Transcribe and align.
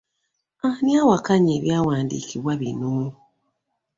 Ani 0.67 0.91
awakanya 1.01 1.51
ebyawandiikibwa 1.57 2.51
bino? 2.61 2.91